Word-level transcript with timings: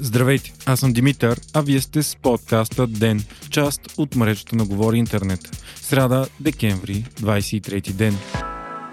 Здравейте, 0.00 0.52
аз 0.66 0.80
съм 0.80 0.92
Димитър, 0.92 1.40
а 1.54 1.60
вие 1.60 1.80
сте 1.80 2.02
с 2.02 2.16
подкаста 2.16 2.86
ДЕН, 2.86 3.24
част 3.50 3.80
от 3.96 4.16
мрежата 4.16 4.56
на 4.56 4.64
Говори 4.64 4.98
Интернет. 4.98 5.64
Сряда, 5.76 6.26
декември, 6.40 7.04
23 7.20 7.92
ден. 7.92 8.16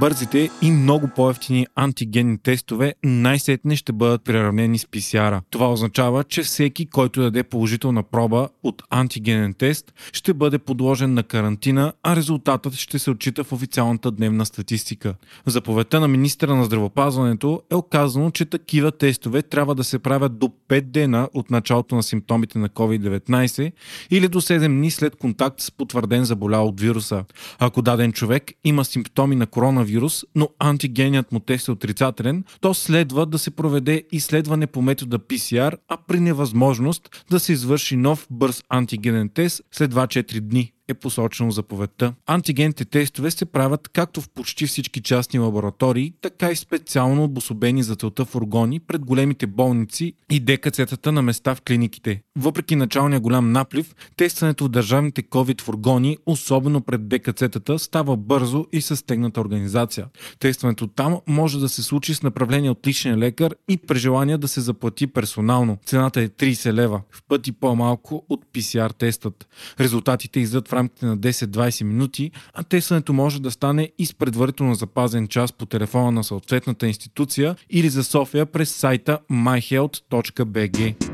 Бързите 0.00 0.50
и 0.62 0.70
много 0.70 1.08
по-ефтини 1.08 1.66
антигенни 1.74 2.38
тестове 2.38 2.94
най-сетне 3.04 3.76
ще 3.76 3.92
бъдат 3.92 4.24
приравнени 4.24 4.78
с 4.78 4.84
PCR. 4.84 5.40
Това 5.50 5.72
означава, 5.72 6.24
че 6.24 6.42
всеки, 6.42 6.86
който 6.86 7.20
даде 7.20 7.42
положителна 7.42 8.02
проба 8.02 8.48
от 8.62 8.82
антигенен 8.90 9.54
тест, 9.54 9.94
ще 10.12 10.34
бъде 10.34 10.58
подложен 10.58 11.14
на 11.14 11.22
карантина, 11.22 11.92
а 12.02 12.16
резултатът 12.16 12.74
ще 12.74 12.98
се 12.98 13.10
отчита 13.10 13.44
в 13.44 13.52
официалната 13.52 14.10
дневна 14.10 14.46
статистика. 14.46 15.14
В 15.46 15.50
заповедта 15.50 16.00
на 16.00 16.08
министра 16.08 16.56
на 16.56 16.64
здравопазването 16.64 17.62
е 17.70 17.74
оказано, 17.74 18.30
че 18.30 18.44
такива 18.44 18.92
тестове 18.92 19.42
трябва 19.42 19.74
да 19.74 19.84
се 19.84 19.98
правят 19.98 20.38
до 20.38 20.52
5 20.68 20.80
дена 20.80 21.28
от 21.34 21.50
началото 21.50 21.94
на 21.94 22.02
симптомите 22.02 22.58
на 22.58 22.68
COVID-19 22.68 23.72
или 24.10 24.28
до 24.28 24.40
7 24.40 24.66
дни 24.66 24.90
след 24.90 25.16
контакт 25.16 25.60
с 25.60 25.70
потвърден 25.70 26.24
заболял 26.24 26.68
от 26.68 26.80
вируса. 26.80 27.24
Ако 27.58 27.82
даден 27.82 28.12
човек 28.12 28.52
има 28.64 28.84
симптоми 28.84 29.36
на 29.36 29.46
коронавирус, 29.46 29.85
коронавирус, 29.86 30.24
но 30.34 30.48
антигеният 30.58 31.32
му 31.32 31.40
тест 31.40 31.68
е 31.68 31.70
отрицателен, 31.70 32.44
то 32.60 32.74
следва 32.74 33.26
да 33.26 33.38
се 33.38 33.50
проведе 33.50 34.02
изследване 34.12 34.66
по 34.66 34.82
метода 34.82 35.18
PCR, 35.18 35.76
а 35.88 35.96
при 36.08 36.20
невъзможност 36.20 37.24
да 37.30 37.40
се 37.40 37.52
извърши 37.52 37.96
нов 37.96 38.26
бърз 38.30 38.62
антигенен 38.68 39.28
тест 39.28 39.62
след 39.72 39.94
2-4 39.94 40.40
дни 40.40 40.72
е 40.88 40.94
посочено 40.94 41.50
заповедта. 41.50 42.14
Антигенните 42.26 42.84
тестове 42.84 43.30
се 43.30 43.44
правят 43.44 43.88
както 43.88 44.20
в 44.20 44.28
почти 44.28 44.66
всички 44.66 45.02
частни 45.02 45.38
лаборатории, 45.38 46.12
така 46.20 46.50
и 46.50 46.56
специално 46.56 47.24
обособени 47.24 47.82
за 47.82 47.96
целта 47.96 48.24
фургони 48.24 48.80
пред 48.80 49.04
големите 49.04 49.46
болници 49.46 50.12
и 50.30 50.44
ДКЦ-тата 50.44 51.06
на 51.06 51.22
места 51.22 51.54
в 51.54 51.60
клиниките. 51.60 52.22
Въпреки 52.38 52.76
началния 52.76 53.20
голям 53.20 53.52
наплив, 53.52 53.94
тестването 54.16 54.64
в 54.64 54.68
държавните 54.68 55.22
COVID 55.22 55.60
фургони, 55.60 56.18
особено 56.26 56.80
пред 56.80 57.00
ДКЦ-тата, 57.00 57.76
става 57.76 58.16
бързо 58.16 58.66
и 58.72 58.80
със 58.80 58.98
стегната 58.98 59.40
организация. 59.40 60.06
Тестването 60.38 60.86
там 60.86 61.20
може 61.26 61.58
да 61.58 61.68
се 61.68 61.82
случи 61.82 62.14
с 62.14 62.22
направление 62.22 62.70
от 62.70 62.86
личния 62.86 63.16
лекар 63.18 63.54
и 63.68 63.76
при 63.76 63.98
желание 63.98 64.38
да 64.38 64.48
се 64.48 64.60
заплати 64.60 65.06
персонално. 65.06 65.78
Цената 65.86 66.20
е 66.20 66.28
30 66.28 66.72
лева, 66.72 67.02
в 67.10 67.22
пъти 67.28 67.52
по-малко 67.52 68.24
от 68.28 68.44
PCR 68.54 68.98
тестът. 68.98 69.48
Резултатите 69.80 70.40
издат 70.40 70.68
в 70.68 70.72
рамките 70.76 71.06
на 71.06 71.18
10-20 71.18 71.84
минути, 71.84 72.30
а 72.54 72.62
тестването 72.62 73.12
може 73.12 73.42
да 73.42 73.50
стане 73.50 73.90
и 73.98 74.06
с 74.06 74.14
предварително 74.14 74.74
запазен 74.74 75.28
час 75.28 75.52
по 75.52 75.66
телефона 75.66 76.10
на 76.10 76.24
съответната 76.24 76.86
институция 76.86 77.56
или 77.70 77.88
за 77.88 78.04
София 78.04 78.46
през 78.46 78.70
сайта 78.70 79.18
myhealth.bg. 79.30 81.05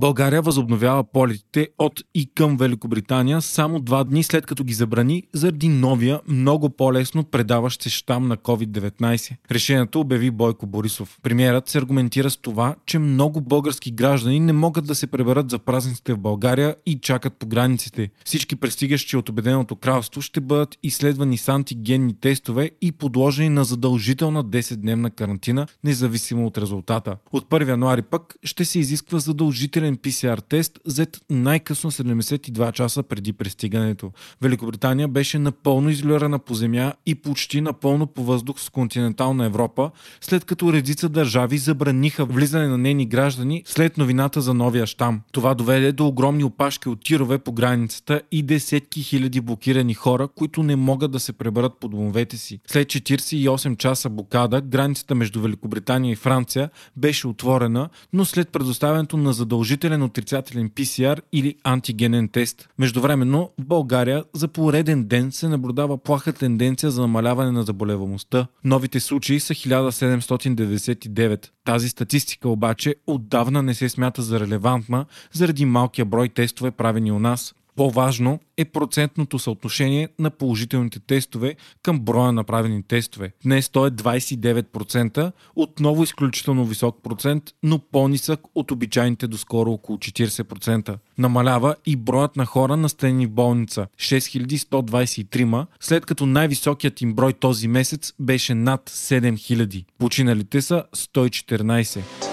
България 0.00 0.42
възобновява 0.42 1.04
полетите 1.04 1.68
от 1.78 2.00
и 2.14 2.30
към 2.34 2.56
Великобритания 2.56 3.42
само 3.42 3.80
два 3.80 4.04
дни 4.04 4.22
след 4.22 4.46
като 4.46 4.64
ги 4.64 4.72
забрани 4.72 5.22
заради 5.32 5.68
новия, 5.68 6.20
много 6.28 6.70
по-лесно 6.70 7.24
предаващ 7.24 7.82
се 7.82 7.90
щам 7.90 8.28
на 8.28 8.36
COVID-19. 8.36 9.36
Решението 9.50 10.00
обяви 10.00 10.30
Бойко 10.30 10.66
Борисов. 10.66 11.18
Премьерът 11.22 11.68
се 11.68 11.78
аргументира 11.78 12.30
с 12.30 12.36
това, 12.36 12.74
че 12.86 12.98
много 12.98 13.40
български 13.40 13.90
граждани 13.90 14.40
не 14.40 14.52
могат 14.52 14.86
да 14.86 14.94
се 14.94 15.06
преберат 15.06 15.50
за 15.50 15.58
празниците 15.58 16.14
в 16.14 16.18
България 16.18 16.76
и 16.86 16.98
чакат 16.98 17.32
по 17.32 17.46
границите. 17.46 18.10
Всички 18.24 18.56
пристигащи 18.56 19.16
от 19.16 19.28
Обеденото 19.28 19.76
кралство 19.76 20.22
ще 20.22 20.40
бъдат 20.40 20.78
изследвани 20.82 21.38
с 21.38 21.48
антигенни 21.48 22.20
тестове 22.20 22.70
и 22.80 22.92
подложени 22.92 23.48
на 23.48 23.64
задължителна 23.64 24.44
10-дневна 24.44 25.10
карантина, 25.10 25.66
независимо 25.84 26.46
от 26.46 26.58
резултата. 26.58 27.16
От 27.32 27.48
1 27.48 27.68
януари 27.68 28.02
пък 28.02 28.34
ще 28.42 28.64
се 28.64 28.78
изисква 28.78 29.18
задължителен 29.18 29.87
положителен 29.88 29.96
PCR 29.96 30.42
тест 30.48 30.78
взет 30.86 31.20
най-късно 31.30 31.90
72 31.90 32.72
часа 32.72 33.02
преди 33.02 33.32
пристигането. 33.32 34.12
Великобритания 34.42 35.08
беше 35.08 35.38
напълно 35.38 35.90
изолирана 35.90 36.38
по 36.38 36.54
земя 36.54 36.92
и 37.06 37.14
почти 37.14 37.60
напълно 37.60 38.06
по 38.06 38.24
въздух 38.24 38.60
с 38.60 38.70
континентална 38.70 39.44
Европа, 39.44 39.90
след 40.20 40.44
като 40.44 40.72
редица 40.72 41.08
държави 41.08 41.58
забраниха 41.58 42.24
влизане 42.24 42.66
на 42.68 42.78
нейни 42.78 43.06
граждани 43.06 43.62
след 43.66 43.98
новината 43.98 44.40
за 44.40 44.54
новия 44.54 44.86
щам. 44.86 45.20
Това 45.32 45.54
доведе 45.54 45.92
до 45.92 46.06
огромни 46.06 46.44
опашки 46.44 46.88
от 46.88 47.04
тирове 47.04 47.38
по 47.38 47.52
границата 47.52 48.22
и 48.32 48.42
десетки 48.42 49.02
хиляди 49.02 49.40
блокирани 49.40 49.94
хора, 49.94 50.28
които 50.28 50.62
не 50.62 50.76
могат 50.76 51.10
да 51.10 51.20
се 51.20 51.32
преберат 51.32 51.72
по 51.80 51.88
домовете 51.88 52.36
си. 52.36 52.60
След 52.66 52.88
48 52.88 53.76
часа 53.76 54.08
блокада, 54.08 54.60
границата 54.60 55.14
между 55.14 55.40
Великобритания 55.40 56.12
и 56.12 56.16
Франция 56.16 56.70
беше 56.96 57.28
отворена, 57.28 57.88
но 58.12 58.24
след 58.24 58.48
предоставянето 58.48 59.16
на 59.16 59.32
задължително 59.32 59.77
положителен 59.78 60.02
отрицателен 60.02 60.70
PCR 60.70 61.20
или 61.32 61.54
антигенен 61.64 62.28
тест. 62.28 62.68
Междувременно 62.78 63.50
в 63.60 63.64
България 63.64 64.24
за 64.34 64.48
пореден 64.48 65.04
ден 65.04 65.32
се 65.32 65.48
наблюдава 65.48 65.98
плаха 65.98 66.32
тенденция 66.32 66.90
за 66.90 67.00
намаляване 67.00 67.50
на 67.50 67.62
заболеваността. 67.62 68.46
Новите 68.64 69.00
случаи 69.00 69.40
са 69.40 69.54
1799. 69.54 71.48
Тази 71.64 71.88
статистика 71.88 72.48
обаче 72.48 72.94
отдавна 73.06 73.62
не 73.62 73.74
се 73.74 73.88
смята 73.88 74.22
за 74.22 74.40
релевантна 74.40 75.06
заради 75.32 75.64
малкия 75.64 76.04
брой 76.04 76.28
тестове 76.28 76.70
правени 76.70 77.12
у 77.12 77.18
нас. 77.18 77.54
По-важно 77.78 78.40
е 78.56 78.64
процентното 78.64 79.38
съотношение 79.38 80.08
на 80.18 80.30
положителните 80.30 81.00
тестове 81.00 81.54
към 81.82 82.00
броя 82.00 82.32
направени 82.32 82.82
тестове. 82.82 83.32
Днес 83.44 83.68
то 83.68 83.86
е 83.86 83.90
29%, 83.90 85.32
отново 85.56 86.02
изключително 86.02 86.64
висок 86.64 87.02
процент, 87.02 87.44
но 87.62 87.78
по-нисък 87.78 88.40
от 88.54 88.70
обичайните 88.70 89.26
доскоро 89.26 89.70
около 89.70 89.98
40%. 89.98 90.98
Намалява 91.18 91.76
и 91.86 91.96
броят 91.96 92.36
на 92.36 92.46
хора 92.46 92.76
настанени 92.76 93.26
в 93.26 93.30
болница 93.30 93.86
6123, 93.98 95.66
след 95.80 96.06
като 96.06 96.26
най-високият 96.26 97.00
им 97.00 97.14
брой 97.14 97.32
този 97.32 97.68
месец 97.68 98.12
беше 98.20 98.54
над 98.54 98.90
7000. 98.90 99.84
Починалите 99.98 100.62
са 100.62 100.84
114. 100.96 102.27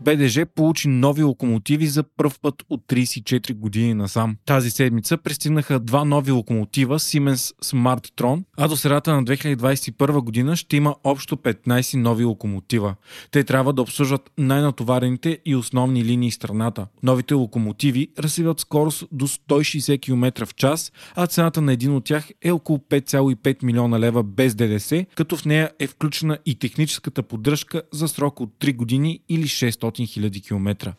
БДЖ 0.00 0.46
получи 0.46 0.88
нови 0.88 1.22
локомотиви 1.22 1.86
за 1.86 2.02
пръв 2.02 2.40
път 2.40 2.54
от 2.70 2.80
34 2.88 3.54
години 3.54 3.94
насам. 3.94 4.36
Тази 4.46 4.70
седмица 4.70 5.16
пристигнаха 5.16 5.80
два 5.80 6.04
нови 6.04 6.30
локомотива 6.30 6.98
Siemens 6.98 7.54
Smartron, 7.64 8.44
а 8.56 8.68
до 8.68 8.76
средата 8.76 9.14
на 9.14 9.24
2021 9.24 10.20
година 10.20 10.56
ще 10.56 10.76
има 10.76 10.94
общо 11.04 11.36
15 11.36 11.96
нови 11.96 12.24
локомотива. 12.24 12.94
Те 13.30 13.44
трябва 13.44 13.72
да 13.72 13.82
обслужват 13.82 14.30
най-натоварените 14.38 15.38
и 15.44 15.56
основни 15.56 16.04
линии 16.04 16.30
в 16.30 16.34
страната. 16.34 16.86
Новите 17.02 17.34
локомотиви 17.34 18.08
развиват 18.18 18.60
скорост 18.60 19.04
до 19.12 19.28
160 19.28 20.00
км 20.00 20.46
в 20.46 20.54
час, 20.54 20.92
а 21.14 21.26
цената 21.26 21.60
на 21.60 21.72
един 21.72 21.94
от 21.94 22.04
тях 22.04 22.28
е 22.42 22.50
около 22.50 22.78
5,5 22.78 23.64
милиона 23.64 24.00
лева 24.00 24.22
без 24.22 24.54
ДДС, 24.54 25.06
като 25.16 25.36
в 25.36 25.44
нея 25.44 25.70
е 25.78 25.86
включена 25.86 26.38
и 26.46 26.54
техническата 26.54 27.22
поддръжка 27.22 27.82
за 27.92 28.08
срок 28.08 28.40
от 28.40 28.50
3 28.60 28.76
години 28.76 29.20
или 29.28 29.44
600 29.44 29.87
000 29.90 30.40
км. 30.40 30.94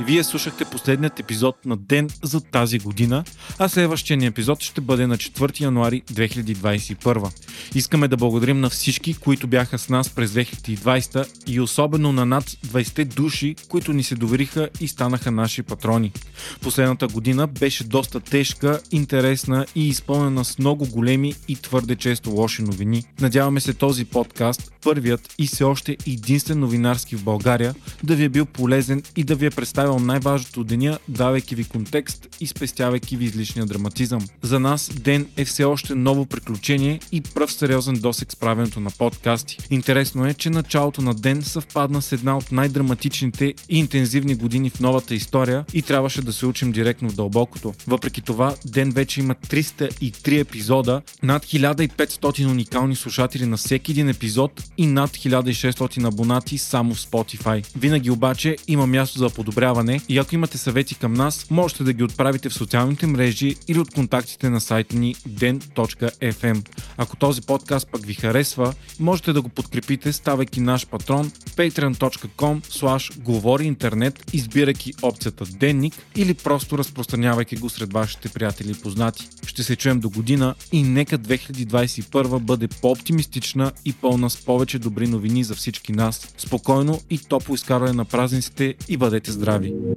Вие 0.00 0.24
слушахте 0.24 0.64
последният 0.64 1.20
епизод 1.20 1.56
на 1.66 1.76
Ден 1.76 2.08
за 2.22 2.40
тази 2.40 2.78
година, 2.78 3.24
а 3.58 3.68
следващия 3.68 4.16
ни 4.16 4.26
епизод 4.26 4.62
ще 4.62 4.80
бъде 4.80 5.06
на 5.06 5.16
4 5.16 5.60
януари 5.60 6.02
2021. 6.02 7.30
Искаме 7.74 8.08
да 8.08 8.16
благодарим 8.16 8.60
на 8.60 8.70
всички, 8.70 9.14
които 9.14 9.46
бяха 9.46 9.78
с 9.78 9.88
нас 9.88 10.10
през 10.10 10.30
2020 10.30 11.26
и 11.46 11.60
особено 11.60 12.12
на 12.12 12.26
над 12.26 12.44
20 12.44 13.04
души, 13.04 13.54
които 13.68 13.92
ни 13.92 14.02
се 14.02 14.14
довериха 14.14 14.68
и 14.80 14.88
станаха 14.88 15.30
наши 15.30 15.62
патрони. 15.62 16.12
Последната 16.60 17.08
година 17.08 17.46
беше 17.46 17.84
доста 17.84 18.20
тежка, 18.20 18.80
интересна 18.90 19.66
и 19.74 19.88
изпълнена 19.88 20.44
с 20.44 20.58
много 20.58 20.86
големи 20.86 21.34
и 21.48 21.56
твърде 21.56 21.96
често 21.96 22.30
лоши 22.30 22.62
новини. 22.62 23.04
Надяваме 23.20 23.60
се 23.60 23.74
този 23.74 24.04
подкаст, 24.04 24.72
първият 24.82 25.34
и 25.38 25.46
все 25.46 25.64
още 25.64 25.96
единствен 26.06 26.60
новинарски 26.60 27.16
в 27.16 27.24
България, 27.24 27.74
да 28.04 28.16
ви 28.16 28.24
е 28.24 28.28
бил 28.28 28.46
полезен 28.46 29.02
и 29.16 29.24
да 29.24 29.34
ви 29.34 29.46
е 29.46 29.50
представил 29.50 29.87
представил 29.88 30.06
най-важното 30.06 30.64
деня, 30.64 30.98
давайки 31.08 31.54
ви 31.54 31.64
контекст 31.64 32.36
и 32.40 32.46
спестявайки 32.46 33.16
ви 33.16 33.24
излишния 33.24 33.66
драматизъм. 33.66 34.28
За 34.42 34.60
нас 34.60 34.90
ден 35.00 35.26
е 35.36 35.44
все 35.44 35.64
още 35.64 35.94
ново 35.94 36.26
приключение 36.26 37.00
и 37.12 37.20
пръв 37.20 37.52
сериозен 37.52 37.94
досек 37.94 38.32
с 38.32 38.36
правенето 38.36 38.80
на 38.80 38.90
подкасти. 38.90 39.58
Интересно 39.70 40.26
е, 40.26 40.34
че 40.34 40.50
началото 40.50 41.02
на 41.02 41.14
ден 41.14 41.42
съвпадна 41.42 42.02
с 42.02 42.12
една 42.12 42.36
от 42.36 42.52
най-драматичните 42.52 43.54
и 43.68 43.78
интензивни 43.78 44.34
години 44.34 44.70
в 44.70 44.80
новата 44.80 45.14
история 45.14 45.64
и 45.72 45.82
трябваше 45.82 46.22
да 46.22 46.32
се 46.32 46.46
учим 46.46 46.72
директно 46.72 47.10
в 47.10 47.14
дълбокото. 47.14 47.74
Въпреки 47.86 48.22
това, 48.22 48.54
ден 48.66 48.90
вече 48.90 49.20
има 49.20 49.34
303 49.34 50.40
епизода, 50.40 51.02
над 51.22 51.44
1500 51.44 52.50
уникални 52.50 52.96
слушатели 52.96 53.46
на 53.46 53.56
всеки 53.56 53.92
един 53.92 54.08
епизод 54.08 54.64
и 54.78 54.86
над 54.86 55.10
1600 55.10 56.06
абонати 56.08 56.58
само 56.58 56.94
в 56.94 57.00
Spotify. 57.00 57.76
Винаги 57.76 58.10
обаче 58.10 58.56
има 58.68 58.86
място 58.86 59.18
за 59.18 59.30
подобряване 59.30 59.77
разширяване 59.78 60.00
и 60.08 60.18
ако 60.18 60.34
имате 60.34 60.58
съвети 60.58 60.94
към 60.94 61.14
нас, 61.14 61.46
можете 61.50 61.84
да 61.84 61.92
ги 61.92 62.02
отправите 62.02 62.48
в 62.48 62.54
социалните 62.54 63.06
мрежи 63.06 63.56
или 63.68 63.78
от 63.78 63.94
контактите 63.94 64.50
на 64.50 64.60
сайта 64.60 64.96
ни 64.96 65.14
den.fm. 65.14 66.68
Ако 66.96 67.16
този 67.16 67.42
подкаст 67.42 67.88
пък 67.90 68.06
ви 68.06 68.14
харесва, 68.14 68.74
можете 69.00 69.32
да 69.32 69.42
го 69.42 69.48
подкрепите, 69.48 70.12
ставайки 70.12 70.60
наш 70.60 70.86
патрон 70.86 71.30
в 71.30 71.56
patreon.com 71.56 72.60
slash 72.60 73.20
говори 73.20 73.64
интернет, 73.64 74.30
избирайки 74.32 74.92
опцията 75.02 75.44
Денник 75.44 75.94
или 76.16 76.34
просто 76.34 76.78
разпространявайки 76.78 77.56
го 77.56 77.68
сред 77.68 77.92
вашите 77.92 78.28
приятели 78.28 78.70
и 78.70 78.74
познати. 78.74 79.28
Ще 79.46 79.62
се 79.62 79.76
чуем 79.76 80.00
до 80.00 80.10
година 80.10 80.54
и 80.72 80.82
нека 80.82 81.18
2021 81.18 82.38
бъде 82.38 82.68
по-оптимистична 82.68 83.72
и 83.84 83.92
пълна 83.92 84.30
с 84.30 84.36
повече 84.36 84.78
добри 84.78 85.06
новини 85.06 85.44
за 85.44 85.54
всички 85.54 85.92
нас. 85.92 86.34
Спокойно 86.38 87.00
и 87.10 87.18
топло 87.18 87.54
изкарване 87.54 87.92
на 87.92 88.04
празниците 88.04 88.74
и 88.88 88.96
бъдете 88.96 89.32
здрави! 89.32 89.67
rồi. 89.72 89.94